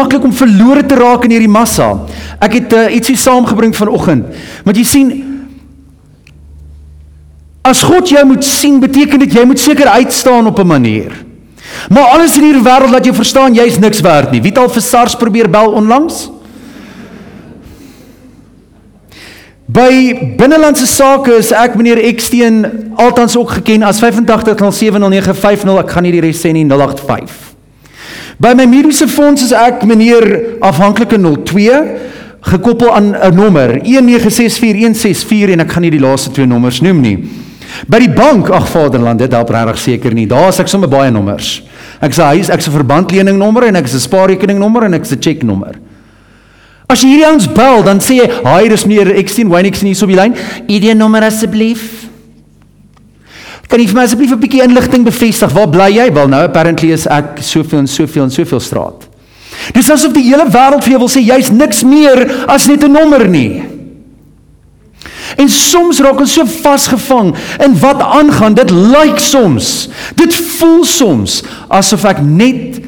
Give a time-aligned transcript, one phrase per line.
[0.00, 1.92] maklik om verlore te raak in hierdie massa.
[2.42, 4.30] Ek het uh, ietsie saamgebring vanoggend.
[4.66, 5.10] Want jy sien
[7.66, 11.12] as God jou moet sien, beteken dit jy moet seker uitstaan op 'n manier.
[11.88, 14.40] Maar alles in hierdie wêreld laat jou verstaan jy's niks werd nie.
[14.42, 16.30] Wie het al vir SARS probeer bel onlangs?
[19.70, 22.64] By binnelandse sake is ek meneer Eksteen
[22.96, 27.49] altans ook geken as 85070950 ek gaan nie die res sê nie 085.
[28.40, 30.24] By my mediese fonds is ek meneer
[30.64, 31.74] afhanklike 02
[32.48, 37.18] gekoppel aan 'n nommer 1964164 en ek gaan nie die laaste twee nommers noem nie.
[37.86, 40.26] By die bank, ag Vaderland, dit help regtig seker nie.
[40.26, 41.62] Daar's ek sommer baie nommers.
[42.00, 45.20] Ek sê huis, ek's 'n verbandleningnommer en ek is 'n spaarrekeningnommer en ek is 'n
[45.20, 45.76] chequenommer.
[46.88, 50.06] As jy hierdie ouens bel, dan sê jy, "Hi, dis meneer Xteen Wynix hier so
[50.06, 50.34] op die lyn.
[50.66, 52.09] ID nommer asseblief."
[53.70, 55.52] Kan jy vir my asseblief 'n bietjie inligting bevestig?
[55.54, 56.12] Waar bly jy?
[56.12, 59.06] Wel nou, apparently is ek soveel en soveel en soveel straat.
[59.72, 62.92] Dis asof die hele wêreld vir jou wil sê jy's niks meer as net 'n
[62.92, 63.62] nommer nie.
[65.38, 68.54] En soms raak ons so vasgevang in wat aangaan.
[68.54, 72.80] Dit lyk soms, dit voel soms asof ek net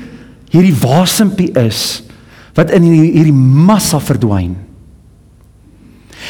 [0.50, 2.02] hierdie wasempie is
[2.55, 4.71] wat in hierdie massa verdwyn.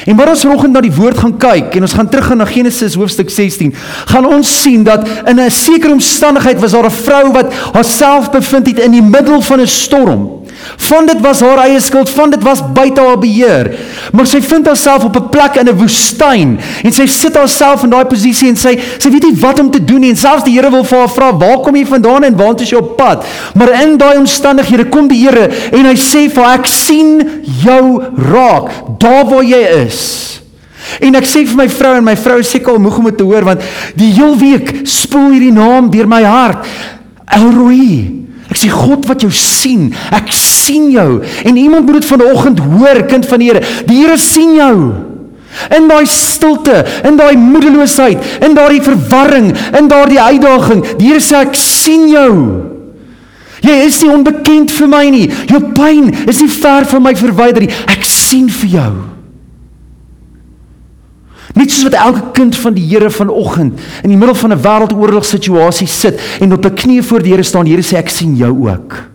[0.07, 2.45] En maar ons vanoggend na die woord gaan kyk en ons gaan terug gaan na
[2.45, 7.33] Genesis hoofstuk 16, gaan ons sien dat in 'n sekere omstandigheid was daar 'n vrou
[7.33, 10.42] wat haarself bevind het in die middel van 'n storm.
[10.77, 13.71] Van dit was haar eie skuld, van dit was buite haar beheer.
[14.13, 17.91] Maar sy vind haarself op 'n plek in 'n woestyn en sy sit haarself in
[17.91, 20.53] daai posisie en sy sy weet nie wat om te doen nie en selfs die
[20.53, 23.25] Here wil vir haar vra, "Waar kom jy vandaan en waartoe is jy op pad?"
[23.55, 28.03] Maar in daai omstandighede kom die Here en hy sê vir haar, "Ek sien jou
[28.17, 30.41] raak daar waar jy is."
[31.01, 33.17] En ek sê vir my vrou en my vrou is seker al moeg om dit
[33.17, 33.63] te hoor want
[33.95, 36.67] die heel week spoel hierdie naam deur my hart.
[37.27, 38.22] Elroy.
[38.53, 41.23] Ek sê God wat jou sien, ek sien jou.
[41.49, 43.63] En iemand moet dit vanoggend hoor, kind van die Here.
[43.89, 44.77] Die Here sien jou.
[45.73, 50.85] In daai stilte, in daai moedeloosheid, in daardie verwarring, in daardie uitdaging.
[51.01, 52.35] Die Here sê ek sien jou.
[53.63, 55.25] Jy is nie onbekend vir my nie.
[55.49, 57.73] Jou pyn is nie ver van my verwyder nie.
[57.89, 58.93] Ek sien vir jou.
[61.55, 65.87] Net soos wat elke kind van die Here vanoggend in die middel van 'n wêreldoorlogssituasie
[65.87, 68.69] sit en op 'n knie voor die Here staan, die Here sê ek sien jou
[68.69, 69.13] ook.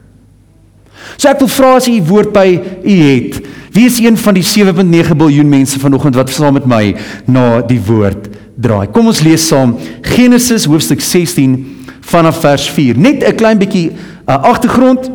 [1.18, 3.42] So ek wil vra as jy woord by u het,
[3.74, 7.82] wie is een van die 7.9 miljard mense vanoggend wat saam met my na die
[7.82, 8.88] woord draai?
[8.92, 11.66] Kom ons lees saam Genesis hoofstuk 16
[12.02, 12.98] vanaf vers 4.
[12.98, 15.10] Net 'n klein bietjie uh, agtergrond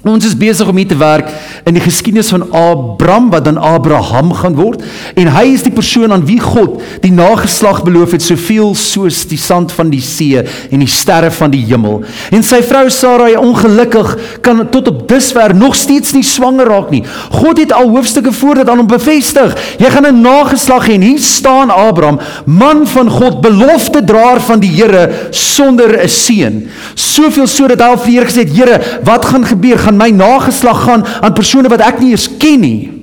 [0.00, 1.28] Ons is besig om hier te werk
[1.68, 4.80] in die geskiedenis van Abraham wat dan Abraham gaan word
[5.20, 9.38] en hy is die persoon aan wie God die nageslag beloof het soveel soos die
[9.40, 12.00] sand van die see en die sterre van die hemel.
[12.32, 14.14] En sy vrou Sarai ongelukkig
[14.46, 17.02] kan tot op dusver nog steeds nie swanger raak nie.
[17.36, 19.52] God het al hoofstukke voor dit aan hom bevestig.
[19.82, 24.60] Jy gaan 'n nageslag hê en hier staan Abraham, man van God, belofte draer van
[24.60, 26.70] die Here sonder 'n seun.
[26.94, 29.89] Soveel so dat hy al vir die Here gesê het: "Here, wat gaan gebeur?
[29.90, 33.00] Gaan my nageslag gaan aan persone wat ek nie eens ken nie?"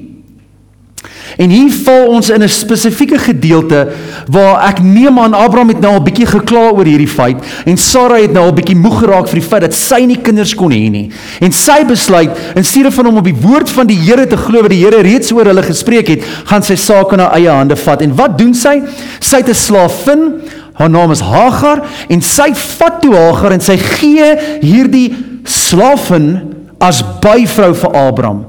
[1.37, 3.87] En hier val ons in 'n spesifieke gedeelte
[4.31, 8.15] waar ek neem aan Abraham het nou al bietjie gekla oor hierdie feit en Sara
[8.17, 10.89] het nou al bietjie moeg geraak vir die feit dat sy nie kinders kon hê
[10.89, 11.11] nie.
[11.39, 14.61] En sy besluit in steede van hom op die woord van die Here te glo
[14.61, 18.01] wat die Here reeds oor hulle gespreek het, gaan sy sake na eie hande vat.
[18.01, 18.81] En wat doen sy?
[19.19, 20.33] Sy het 'n slaafin
[20.77, 27.01] Haar naam is Hagar en sy vat toe Hagar en sy gee hierdie slaafin as
[27.21, 28.45] byvrou vir Abraham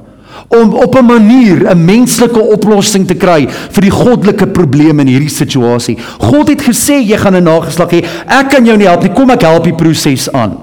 [0.49, 5.28] om op 'n manier 'n menslike oplossing te kry vir die goddelike probleme in hierdie
[5.28, 5.99] situasie.
[6.19, 8.05] God het gesê jy gaan 'n nageslag hê.
[8.27, 9.12] Ek kan jou nie help nie.
[9.12, 10.56] Kom ek help die proses aan.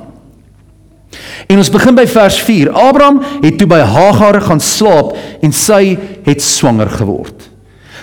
[1.47, 2.71] En ons begin by vers 4.
[2.71, 7.49] Abraham het toe by Hagar gaan slaap en sy het swanger geword.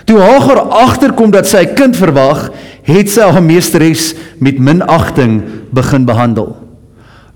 [0.05, 2.51] Toe Hagar agterkom dat sy 'n kind verwag,
[2.83, 6.57] het sy haar meesteres met minagting begin behandel.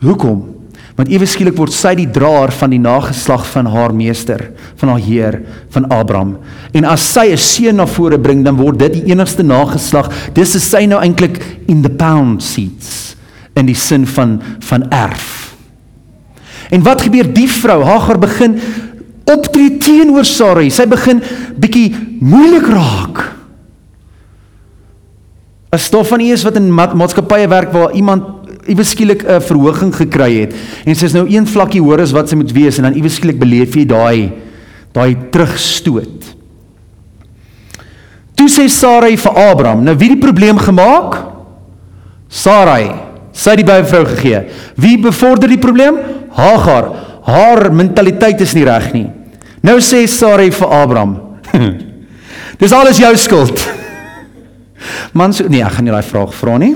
[0.01, 0.56] Hoekom?
[0.97, 4.41] Want ewe skielik word sy die draer van die nageslag van haar meester,
[4.81, 5.43] van haar Heer,
[5.75, 6.39] van Abraham.
[6.73, 10.09] En as sy 'n seun na vore bring, dan word dit die enigste nageslag.
[10.33, 11.39] Dis is sy nou eintlik
[11.69, 13.17] in the pound seats
[13.55, 15.55] in die sin van van erf.
[16.71, 17.83] En wat gebeur die vrou?
[17.85, 18.59] Hagar begin
[19.25, 20.71] optree teenoor Sarai.
[20.71, 21.23] Sy begin
[21.59, 21.91] bietjie
[22.21, 23.23] moeilik raak.
[25.75, 28.36] As stof van iets wat in maatskappye werk waar iemand
[28.69, 30.55] iewes skielik 'n verhoging gekry het
[30.85, 33.39] en sy's nou een vlakkie hoër as wat sy moet wees en dan iewes skielik
[33.39, 34.33] beleef jy daai
[34.93, 36.37] daai terugstoot.
[38.37, 41.19] Toe sê Sarai vir Abraham, nou wie die probleem gemaak?
[42.29, 42.93] Sarai,
[43.33, 44.43] sy het die byvrou gegee.
[44.77, 45.99] Wie bevorder die probleem?
[46.37, 46.93] Hagar.
[47.27, 49.07] Haar mentaliteit is nie reg nie.
[49.65, 51.17] Nou sê Sarai vir Abraham:
[52.61, 53.65] Dis alles jou skuld.
[55.19, 56.75] Man, so, nee, ek gaan nie daai vraag vra nie.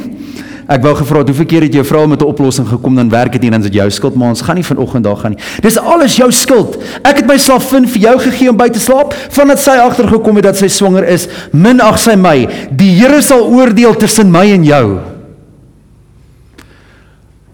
[0.70, 3.32] Ek wou gevra het hoeveel keer het jou vrou met 'n oplossing gekom dan werk
[3.32, 5.40] dit nie dan is dit jou skuld maar ons gaan nie vanoggend daar gaan nie.
[5.61, 6.78] Dis alles jou skuld.
[7.02, 10.44] Ek het my slavin vir jou gegee om by te slaap vandat sy agtergekom het
[10.44, 11.28] dat sy swanger is.
[11.52, 12.49] Minag sy my.
[12.70, 14.99] Die Here sal oordeel tussen my en jou.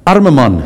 [0.04, 0.62] Arme man.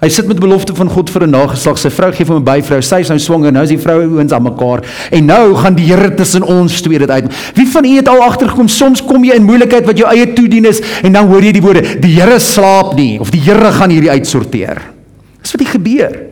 [0.00, 1.78] Hy sit met belofte van God vir 'n nageslag.
[1.78, 2.80] Sy vrou gee hom 'n byvrou.
[2.80, 3.52] Sy is nou swanger.
[3.52, 4.80] Nou is die vroue ouens aan mekaar.
[5.10, 7.24] En nou gaan die Here tussen ons twee dit uit.
[7.54, 10.64] Wie van u het al agtergekom soms kom jy in moeilikheid wat jou eie toedien
[10.64, 13.90] is en dan hoor jy die woorde: "Die Here slaap nie" of "Die Here gaan
[13.90, 14.82] hierdie uitsorteer."
[15.42, 16.22] Dis wat hier gebeur.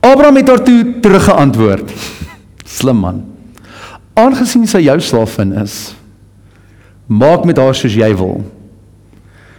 [0.00, 1.90] Abraham het daartoe teruggeantwoord.
[2.78, 3.24] Slim man.
[4.14, 5.94] Aangesien sy jou slaafin is,
[7.06, 8.44] maak met haar soos jy wil.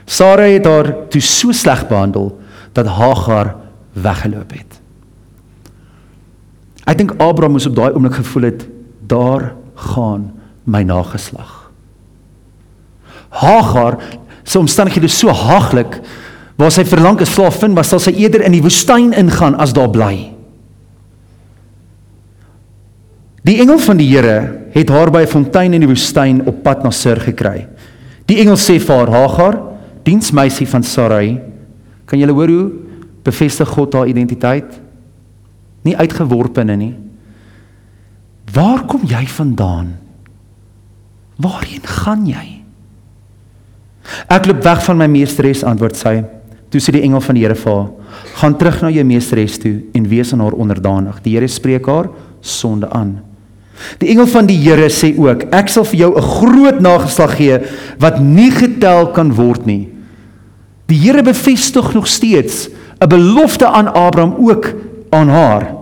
[0.10, 2.32] Sara het haar toe so sleg behandel
[2.74, 3.54] dat Hagar
[3.94, 4.80] weggeloop het.
[6.90, 8.66] Ek dink Abraham moes op daai oomblik gevoel het
[9.10, 9.52] daar
[9.90, 10.32] gaan
[10.66, 11.70] my nageslag.
[13.30, 14.00] Hagar
[14.44, 16.00] se omstandighede so haaglik
[16.58, 19.74] waar sy verlang 'n slaaf vind, was sal sy eerder in die woestyn ingaan as
[19.74, 20.34] daar bly.
[23.44, 26.84] Die engel van die Here het haar by 'n fontein in die woestyn op pad
[26.84, 27.68] na Sur gekry.
[28.26, 29.69] Die engel sê vir haar: "Hagar,
[30.10, 31.38] diensmeisie van Sarai.
[32.10, 32.72] Kan julle hoor hoe
[33.26, 34.80] bevestig God haar identiteit?
[35.86, 36.94] Nie uitgeworpene nie.
[38.54, 39.94] Waar kom jy vandaan?
[41.40, 42.46] Waarheen gaan jy?
[44.32, 46.16] Ek loop weg van my meesteres antwoord sy.
[46.70, 47.90] Toe sê die engel van die Here vir haar:
[48.42, 52.10] "Gaan terug na jou meesteres toe en wees aan haar onderdanig." Die Here spreek haar
[52.42, 53.22] sonde aan.
[54.00, 57.60] Die engel van die Here sê ook: Ek sal vir jou 'n groot nageslag gee
[58.00, 59.99] wat nie getel kan word nie.
[60.90, 62.70] Die Here bevestig nog steeds
[63.00, 64.74] 'n belofte aan Abraham ook
[65.10, 65.80] aan haar.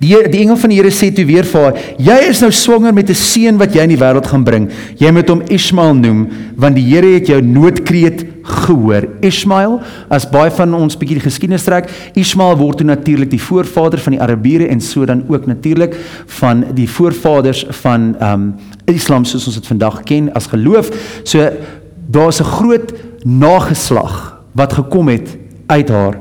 [0.00, 2.94] Die die engel van die Here sê toe weer vir haar: "Jy is nou swanger
[2.94, 4.70] met 'n seun wat jy in die wêreld gaan bring.
[4.96, 10.50] Jy moet hom Ismael noem, want die Here het jou noodkreet gehoor." Ismael, as baie
[10.50, 14.68] van ons bietjie die geskiedenis trek, Ismael word toe natuurlik die voorvader van die Arabiere
[14.68, 18.54] en so dan ook natuurlik van die voorvaders van ehm um,
[18.84, 20.90] Islam soos ons dit vandag ken as geloof.
[21.24, 21.50] So
[22.10, 22.92] daar's 'n groot
[23.24, 25.36] nageslag wat gekom het
[25.66, 26.18] uit haar.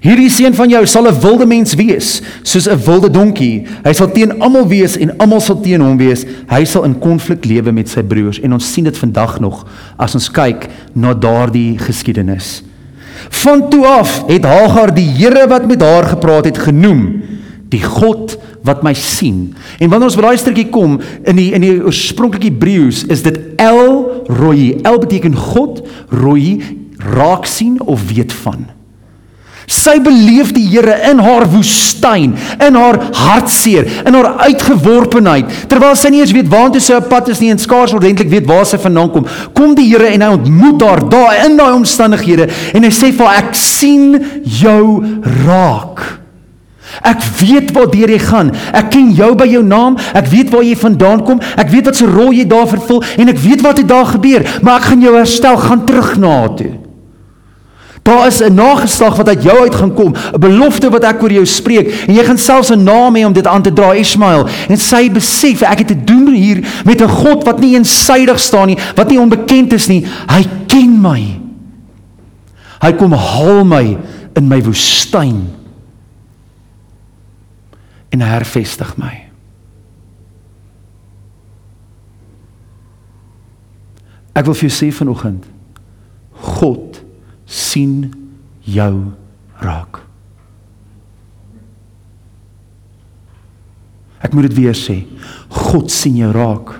[0.00, 3.66] Hierdie seun van jou sal 'n wilde mens wees, soos 'n wilde donkie.
[3.84, 6.24] Hy sal teen almal wees en almal sal teen hom wees.
[6.48, 9.66] Hy sal in konflik lewe met sy broers en ons sien dit vandag nog
[9.96, 12.62] as ons kyk na daardie geskiedenis.
[13.30, 17.22] Van toe af het Hagar die Here wat met haar gepraat het genoem,
[17.68, 19.54] die God wat my sien.
[19.78, 20.96] En wanneer ons by daai stukkie kom
[21.28, 24.72] in die in die oorspronklike Hebreëus is dit El Roi.
[24.82, 25.82] El beteken God,
[26.12, 26.62] Roi
[27.04, 28.64] raak sien of weet van.
[29.70, 36.10] Sy beleef die Here in haar woestyn, in haar hartseer, in haar uitgeworpenheid, terwyl sy
[36.12, 38.80] nie eens weet waartoe sy op pad is nie en skaars ordentlik weet waar sy
[38.80, 39.30] vandaan kom.
[39.56, 43.30] Kom die Here en hy ontmoet haar daar in daai omstandighede en hy sê vir
[43.30, 44.12] haar ek sien
[44.60, 44.84] jou
[45.46, 46.23] raak.
[47.02, 48.52] Ek weet waar jy gaan.
[48.72, 49.96] Ek ken jou by jou naam.
[50.14, 51.40] Ek weet waar jy vandaan kom.
[51.56, 54.44] Ek weet wat se rol jy daar vervul en ek weet wat het daar gebeur,
[54.62, 56.72] maar ek gaan jou herstel, gaan terug na toe.
[58.04, 61.32] Daar is 'n nageslag wat uit jou uit gaan kom, 'n belofte wat ek oor
[61.32, 64.46] jou spreek en jy gaan selfs 'n naam hê om dit aan te dra, Ismael.
[64.68, 68.66] En sy besef ek het te doen hier met 'n God wat nie eensydig staan
[68.66, 70.04] nie, wat nie onbekend is nie.
[70.28, 71.40] Hy ken my.
[72.80, 73.96] Hy kom haal my
[74.36, 75.63] in my woestyn
[78.14, 79.12] en hervestig my.
[84.34, 85.50] Ek wil vir jou sê vanoggend
[86.44, 86.98] God
[87.46, 88.08] sien
[88.66, 88.94] jou
[89.62, 90.00] raak.
[94.24, 95.02] Ek moet dit weer sê.
[95.52, 96.74] God sien jou raak.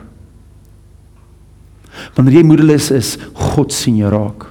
[2.17, 3.15] Wanneer jy moedeloos is,
[3.55, 4.49] God sien jou raak.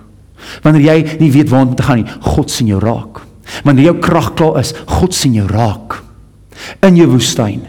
[0.64, 3.24] Wanneer jy nie weet waar om te gaan nie, God sien jou raak.
[3.68, 6.03] Wanneer jou krag klaar is, God sien jou raak
[6.82, 7.62] in jou woestyn.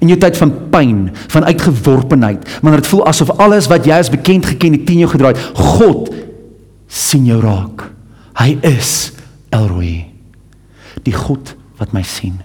[0.00, 0.98] In jou tyd van pyn,
[1.32, 5.10] van uitgeworpenheid, wanneer dit voel asof alles wat jy as bekend geken het teen jou
[5.10, 6.10] gedraai het, God
[6.90, 7.86] sien jou raak.
[8.40, 9.12] Hy is
[9.54, 10.06] Elroy.
[11.06, 12.40] Die God wat my sien.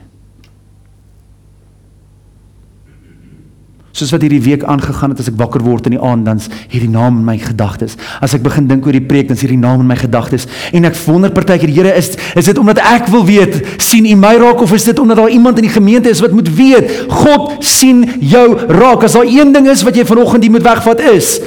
[3.95, 6.89] Soos wat hierdie week aangegaan het, as ek wakker word in die aand, dan's hierdie
[6.91, 7.93] naam in my gedagtes.
[8.19, 10.49] As ek begin dink oor die preek, dan's hierdie naam in my gedagtes.
[10.75, 14.33] En ek wonder partykeer, Here, is is dit omdat ek wil weet, sien U my
[14.41, 16.91] raak of is dit omdat daar iemand in die gemeente is wat moet weet,
[17.23, 19.05] God sien jou raak.
[19.07, 21.37] As daar een ding is wat jy vanoggend hier moet wegvat is,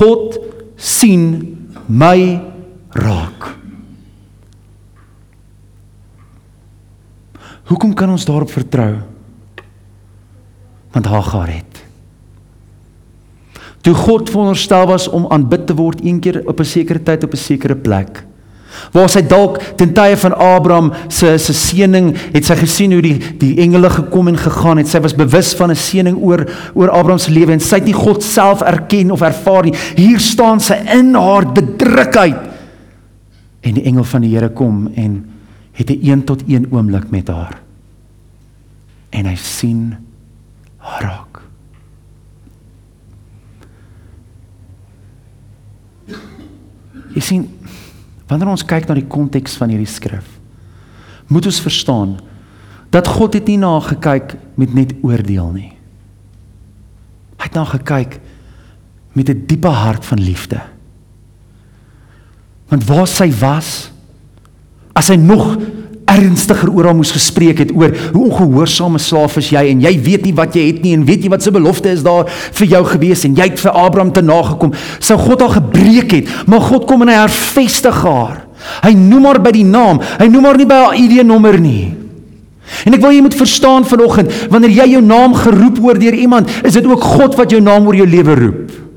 [0.00, 0.38] God
[0.80, 1.26] sien
[1.92, 2.40] my
[2.96, 3.50] raak.
[7.68, 8.94] Hoekom kan ons daarop vertrou?
[10.92, 11.71] Want Hagar het
[13.82, 17.32] Toe God veronderstel was om aanbid te word een keer op 'n sekere tyd op
[17.32, 18.24] 'n sekere plek.
[18.92, 23.18] Waar sy dalk ten tye van Abraham se se seëning het sy gesien hoe die
[23.40, 24.88] die engele gekom en gegaan het.
[24.88, 27.96] Sy was bewus van 'n seëning oor oor Abraham se lewe en sy het nie
[27.96, 29.74] God self erken of ervaar nie.
[29.96, 32.36] Hier staan sy in haar bedrukheid.
[33.60, 35.24] En die engel van die Here kom en
[35.72, 37.60] het 'n een tot een oomblik met haar.
[39.10, 39.94] En hy sien
[40.76, 41.31] haar raak.
[47.14, 47.48] Jy sien
[48.30, 50.26] wanneer ons kyk na die konteks van hierdie skrif,
[51.28, 52.16] moet ons verstaan
[52.92, 55.70] dat God het nie na gekyk met net oordeel nie.
[57.40, 58.20] Hy het na gekyk
[59.12, 60.60] met 'n diepe hart van liefde.
[62.68, 63.90] Want waar sy was,
[64.94, 65.58] as hy nog
[66.12, 70.26] ernstiger oor haar moes gespreek het oor hoe ongehoorsame slaaf is jy en jy weet
[70.28, 72.82] nie wat jy het nie en weet nie wat se belofte is daar vir jou
[72.92, 74.74] gewees en jy het vir Abraham te nagekom.
[75.00, 78.44] Sou God al gebreek het maar God kom en hy hervestig haar.
[78.84, 79.98] Hy noem haar by die naam.
[80.20, 81.90] Hy noem haar nie by haar ID nommer nie.
[82.86, 86.50] En ek wil jy moet verstaan vanoggend wanneer jy jou naam geroep word deur iemand
[86.62, 88.91] is dit ook God wat jou naam oor jou lewe roep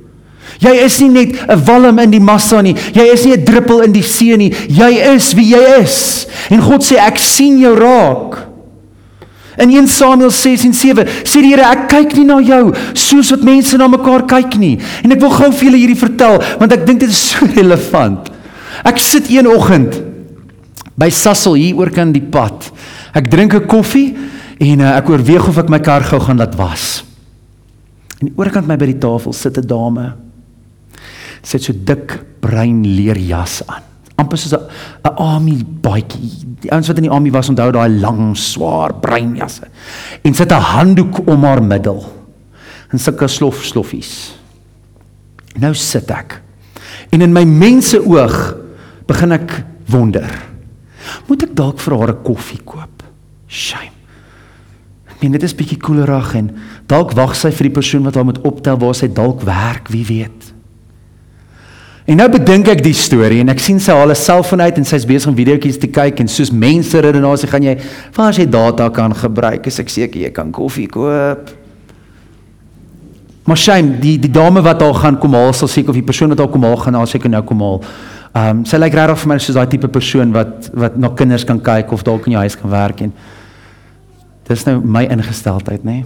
[0.64, 2.74] Jy is nie net 'n walm in die massa nie.
[2.74, 4.52] Jy is nie 'n druppel in die see nie.
[4.70, 6.28] Jy is wie jy is.
[6.50, 8.48] En God sê ek sien jou raak.
[9.58, 13.32] In 1 Samuel 6 en 7 sê die Here ek kyk nie na jou soos
[13.32, 14.80] wat mense na mekaar kyk nie.
[15.04, 18.32] En ek wil gou vir julle hierdie vertel want ek dink dit is so relevant.
[18.84, 20.02] Ek sit een oggend
[20.98, 22.72] by Sassel hier oor kan die pad.
[23.14, 24.16] Ek drink 'n koffie
[24.60, 27.04] en uh, ek oorweeg of ek my kar gou gaan laat was.
[28.22, 30.25] En oorkant my by die tafel sit 'n dame
[31.46, 33.84] sy het so dik bruin leer jas aan.
[34.16, 36.32] amper soos 'n army baadjie.
[36.62, 39.68] Die ouens wat in die army was onthou daai lang, swaar bruin jasse.
[40.24, 42.04] En sy het 'n handdoek om haar middel.
[42.92, 44.36] En sulke slof sloffies.
[45.60, 46.42] Nou sit ek.
[47.12, 48.56] En in my mense oog
[49.06, 50.44] begin ek wonder.
[51.28, 53.04] Moet ek dalk vir haar 'n koffie koop?
[53.48, 53.92] Shame.
[55.08, 56.56] Ek meen dit is bietjie koelerig en
[56.88, 60.06] dalk wag sy vir die persoon wat haar moet optel waar sy dalk werk, wie
[60.06, 60.55] weet.
[62.06, 64.86] En nou bedink ek die storie en ek sien sy haal 'n selfoon uit en
[64.86, 67.78] sy's besig om videoetjies te kyk en soos mense redenasie gaan jy
[68.14, 71.50] waar as jy data kan gebruik is ek seker jy kan koffie koop.
[73.46, 76.30] Maar shame die die dame wat al gaan kom haal sal seker of die persoon
[76.30, 77.82] wat al kom haal gaan al seker nou kom haal.
[78.36, 81.44] Ehm um, sy lyk regtig vir my soos daai tipe persoon wat wat na kinders
[81.44, 83.14] kan kyk of dalk in jou huis kan werk en
[84.48, 86.04] dis nou my ingesteldheid nê.
[86.04, 86.06] Nee?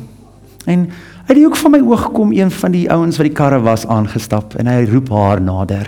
[0.65, 0.89] En
[1.29, 3.83] Uit die hoek van my oog kom een van die ouens wat die karre was
[3.85, 5.85] aangestap en hy roep haar nader.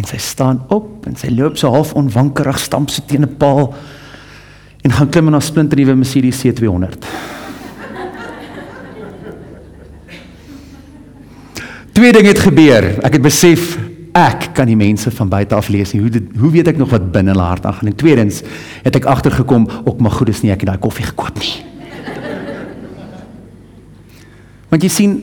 [0.00, 3.74] En sy staan op en sy loop so half onwankerig stamp so teen 'n paal
[4.80, 7.04] en gaan klim in haar splinternuwe Mercedes C200.
[11.92, 13.04] Twee dinge het gebeur.
[13.04, 13.78] Ek het besef
[14.14, 16.00] ek kan die mense van buite af lees nie.
[16.00, 17.88] Hoe dit, hoe weet ek nog wat binne hulle hart aangaan?
[17.88, 18.42] En tweedens
[18.82, 21.69] het ek agtergekom ook maar goed is nie ek het daai koffie gekoop nie.
[24.70, 25.16] Want jy sien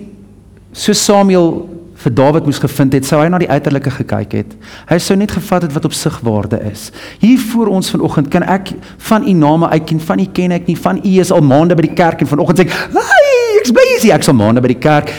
[0.76, 1.66] so Samuel
[1.98, 4.52] vir Dawid moes gevind het, sou hy na die uiterlike gekyk het.
[4.90, 6.92] Hy sou net gevat het wat op sigwaarde is.
[7.24, 8.76] Hier voor ons vanoggend kan ek
[9.10, 11.88] van u name uitken, van u ken ek nie, van u is al maande by
[11.88, 15.14] die kerk en vanoggend sê ek, "Hey, ek's hier, ek's al maande by die kerk."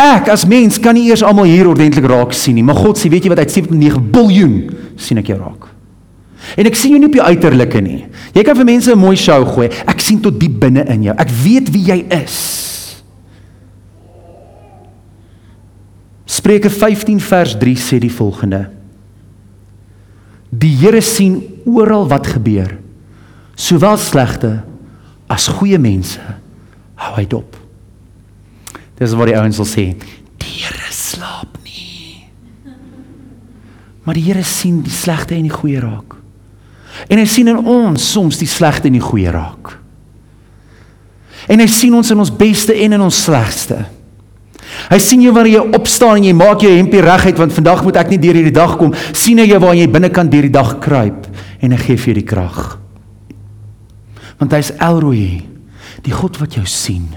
[0.00, 3.10] Ek as mens kan nie eers almal hier ordentlik raak sien nie, maar God sê,
[3.10, 5.68] weet jy wat, uit 7.9 biljoen sien ek jou raak.
[6.56, 8.06] En ek sien jou nie op jou uiterlike nie.
[8.32, 9.68] Jy kan vir mense 'n mooi show gooi.
[9.86, 11.14] Ek sien tot diep binne in jou.
[11.18, 12.69] Ek weet wie jy is.
[16.30, 18.68] Spreuke 15 vers 3 sê die volgende:
[20.50, 22.76] Die Here sien oral wat gebeur,
[23.58, 24.60] sowel slegte
[25.30, 26.22] as goeie mense
[27.00, 27.58] hou hy dop.
[29.00, 29.84] Dis wat die ouens sal sê,
[30.38, 32.28] die Here slaap nie.
[34.06, 36.14] Maar die Here sien die slegte en die goeie raak.
[37.10, 39.78] En hy sien in ons soms die slegte en die goeie raak.
[41.50, 43.82] En hy sien ons in ons beste en in ons slegste.
[44.88, 47.98] Hy sien jou wanneer jy opstaan en jy maak jou hempie reguit want vandag moet
[48.00, 48.94] ek nie deur hierdie dag kom.
[49.12, 51.26] sien hy jou waar jy binnekant deur die dag kruip
[51.60, 52.78] en hy gee vir jou die krag.
[54.40, 55.42] Want hy's Elroy,
[56.02, 57.10] die God wat jou sien.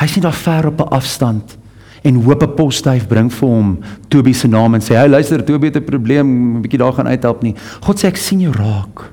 [0.00, 1.58] Hy sien daar ver op 'n afstand
[2.02, 5.70] en hoop 'n posduif bring vir hom Tobie se naam en sê hy luister Tobie
[5.70, 7.54] het 'n probleem, 'n bietjie daar gaan uithelp nie.
[7.80, 9.12] God sê ek sien jou raak.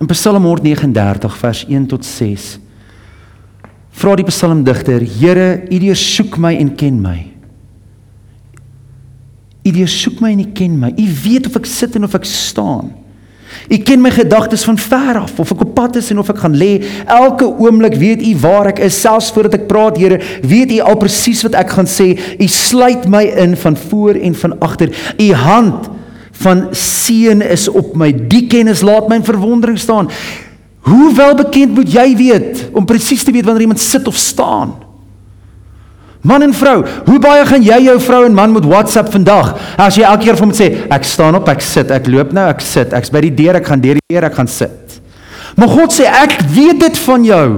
[0.00, 2.58] In Psalm 139 vers 1 tot 6
[3.96, 7.16] Vra die psalmdigter: Here, U deursoek my en ken my.
[9.66, 10.92] U deursoek my en U ken my.
[10.92, 12.92] U weet of ek sit en of ek staan.
[13.72, 16.42] U ken my gedagtes van ver af, of ek op pad is en of ek
[16.44, 16.70] gaan lê.
[17.08, 20.98] Elke oomblik weet U waar ek is, selfs voordat ek praat, Here, weet U al
[21.00, 22.12] presies wat ek gaan sê.
[22.36, 24.92] U sluit my in van voor en van agter.
[25.16, 25.88] U hand
[26.42, 28.10] van seën is op my.
[28.12, 30.10] Die kennis laat my in verwondering staan.
[30.86, 34.76] Hoe wel bekend moet jy weet om presies te weet wanneer iemand sit of staan?
[36.26, 39.52] Man en vrou, hoe baie gaan jy jou vrou en man moet WhatsApp vandag?
[39.78, 42.46] As jy elke keer vir hom sê, ek staan op, ek sit, ek loop nou,
[42.50, 44.96] ek sit, ek's by die deur, ek gaan deur die deur, ek gaan sit.
[45.58, 47.48] Maar God sê, ek weet dit van jou.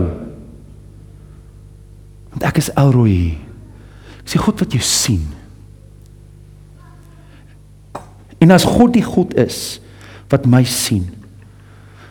[2.34, 3.20] Want ek is Elroy.
[4.20, 5.24] Ek sê God wat jou sien.
[8.38, 9.78] En as God die God is
[10.32, 11.08] wat my sien.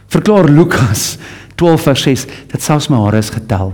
[0.07, 1.17] Verklaar Lukas
[1.55, 3.73] 12 vers 6, dit selfs my hare is getel.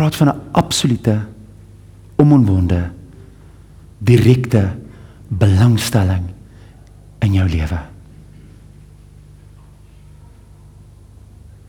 [0.00, 1.20] praat van 'n absolute
[2.16, 2.90] onomwonde
[3.98, 4.76] direkte
[5.28, 6.24] belangstelling
[7.18, 7.80] in jou lewe.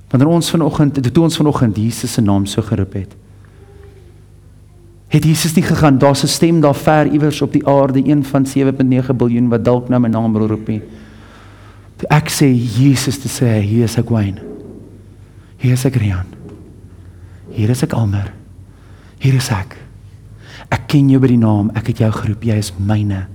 [0.10, 3.16] Wanneer ons vanoggend toe ons vanoggend Jesus se naam so geroep het,
[5.12, 8.46] het Jesus nie gegaan daar's 'n stem daar ver iewers op die aarde een van
[8.46, 10.82] 7.9 biljoen wat dalk nou my naam roep nie.
[12.10, 14.42] Ek sê Jesus te sê hier is ek Wayne.
[15.58, 16.26] Hier is ek Rian.
[17.52, 18.34] Hier is ek Almer.
[19.20, 19.78] Hier is ek.
[20.72, 21.70] Ek ken jou by die naam.
[21.76, 22.44] Ek het jou geroep.
[22.44, 23.28] Jy is myne.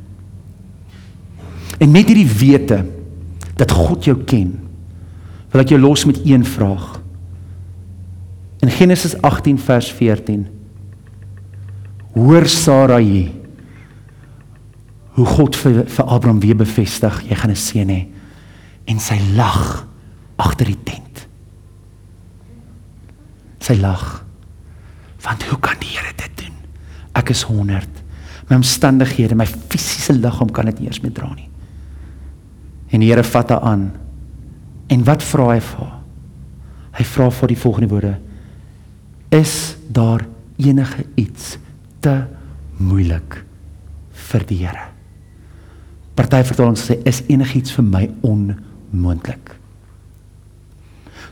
[1.79, 2.85] En met hierdie wete
[3.57, 4.59] dat God jou ken,
[5.53, 7.01] wil ek jou los met een vraag.
[8.65, 10.56] In Genesis 18 vers 14.
[12.17, 13.33] Hoor Sarai
[15.17, 18.07] hoe God vir vir Abraham weer bevestig, jy gaan 'n seun hê
[18.87, 19.87] en sy lag
[20.37, 21.07] agter die tent
[23.67, 24.23] sy lag.
[25.25, 26.55] Want hoe kan die Here dit doen?
[27.19, 28.03] Ek is 100.
[28.47, 31.49] My omstandighede, my fisiese liggaam kan dit nie eens meer dra nie.
[32.95, 33.89] En die Here vat haar aan.
[34.93, 35.95] En wat vra hy vir haar?
[36.97, 38.15] Hy vra vir die volgende woorde:
[39.35, 40.23] Is daar
[40.57, 41.57] enige iets
[42.05, 42.15] te
[42.79, 43.41] moeilik
[44.31, 44.89] vir die Here?
[46.17, 49.53] Party vertalings sê is enigiets vir my onmoontlik.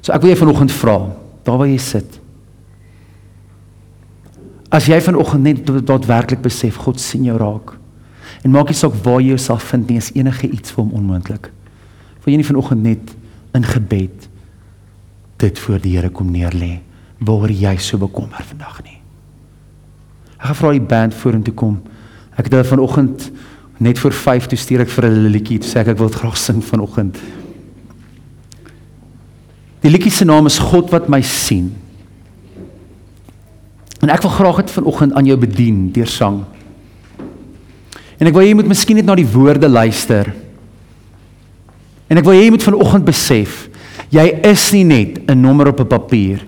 [0.05, 0.99] So ek wil jou vanoggend vra,
[1.47, 2.21] daar waar jy sit,
[4.75, 7.77] As jy vanoggend net daadwerklik besef God sien jou raak.
[8.43, 11.51] En maak nie saak waar jy jouself vind nie, is enige iets vir hom onmoontlik.
[12.25, 13.13] Wil jy nie vanoggend net
[13.55, 14.27] in gebed
[15.39, 16.81] dit voor die Here kom neerlê
[17.25, 18.99] waaroor jy so bekommer vandag nie.
[20.45, 21.79] Ek gaan vra die band vorentoe kom.
[22.37, 23.31] Ek het hulle vanoggend
[23.81, 26.19] net voor 5 toe stuur ek vir hulle 'n liedjie, sê ek ek wil dit
[26.21, 27.17] graag sing vanoggend.
[29.81, 31.73] Die liedjie se naam is God wat my sien.
[34.03, 36.45] En ek wil graag dit vanoggend aan jou bedien deur sang.
[38.21, 40.35] En ek wil jy moet miskien net na die woorde luister.
[42.11, 43.71] En ek wil jy moet vanoggend besef,
[44.11, 46.45] jy is nie net 'n nommer op 'n papier,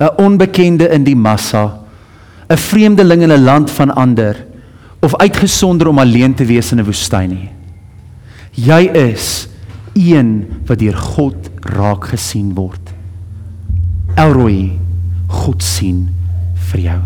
[0.00, 1.85] 'n onbekende in die massa,
[2.48, 4.46] 'n vreemdeling in 'n land van ander
[5.00, 7.48] of uitgesonder om alleen te wees in 'n woestyn nie.
[8.52, 9.48] Jy is
[9.92, 12.94] een wat deur God raak gesien word.
[14.14, 14.78] Elroy,
[15.26, 16.08] God sien
[16.54, 17.00] vir jou.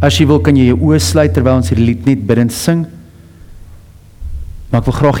[0.00, 2.86] As jy wil kan jy jou oë sluit terwyl ons hierdie lied net bidend sing.
[4.70, 5.12] Maar ek wil graag